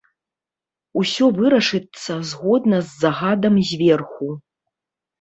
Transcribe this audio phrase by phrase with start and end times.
[1.01, 4.27] Усё вырашыцца згодна з загадам зверху.